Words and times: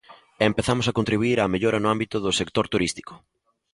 E 0.41 0.43
empezamos 0.51 0.85
a 0.87 0.95
contribuír 0.99 1.37
á 1.43 1.45
mellora 1.53 1.79
no 1.81 1.91
ámbito 1.95 2.17
do 2.25 2.37
sector 2.39 2.65
turístico. 2.73 3.13